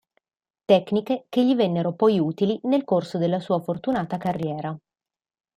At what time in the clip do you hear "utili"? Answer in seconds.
2.19-2.59